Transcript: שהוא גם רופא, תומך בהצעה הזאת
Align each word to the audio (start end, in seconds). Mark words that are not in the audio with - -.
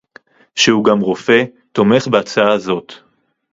שהוא 0.55 0.83
גם 0.83 0.99
רופא, 0.99 1.43
תומך 1.71 2.07
בהצעה 2.07 2.53
הזאת 2.53 2.93